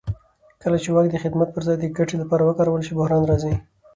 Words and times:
کله 0.61 0.77
چې 0.83 0.89
واک 0.93 1.07
د 1.11 1.15
خدمت 1.23 1.49
پر 1.51 1.61
ځای 1.67 1.77
د 1.79 1.85
ګټې 1.97 2.15
لپاره 2.21 2.43
وکارول 2.45 2.81
شي 2.87 2.93
بحران 2.99 3.21
راځي 3.29 3.53